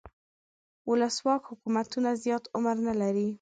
[0.89, 3.27] ولسواک حکومتونه زیات عمر نه لري.